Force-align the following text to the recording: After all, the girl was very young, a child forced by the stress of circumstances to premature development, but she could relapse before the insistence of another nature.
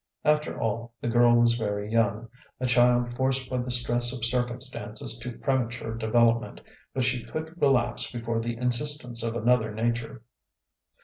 After 0.25 0.59
all, 0.59 0.93
the 0.99 1.07
girl 1.07 1.35
was 1.35 1.53
very 1.59 1.87
young, 1.91 2.27
a 2.59 2.65
child 2.65 3.15
forced 3.15 3.51
by 3.51 3.59
the 3.59 3.69
stress 3.69 4.11
of 4.11 4.25
circumstances 4.25 5.19
to 5.19 5.37
premature 5.37 5.93
development, 5.93 6.59
but 6.91 7.03
she 7.03 7.23
could 7.23 7.61
relapse 7.61 8.11
before 8.11 8.39
the 8.39 8.57
insistence 8.57 9.21
of 9.21 9.35
another 9.35 9.71
nature. 9.71 10.23